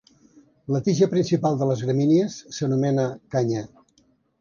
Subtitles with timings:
[0.75, 3.67] La tija principal de les gramínies s'anomena canya.